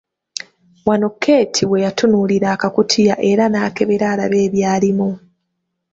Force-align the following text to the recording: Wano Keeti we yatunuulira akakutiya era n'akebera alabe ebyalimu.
Wano 0.87 1.09
Keeti 1.21 1.63
we 1.71 1.77
yatunuulira 1.85 2.47
akakutiya 2.55 3.15
era 3.31 3.43
n'akebera 3.49 4.05
alabe 4.13 4.37
ebyalimu. 4.47 5.09